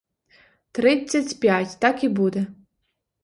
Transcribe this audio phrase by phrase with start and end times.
[0.71, 2.47] Тридцять п'ять— так і буде!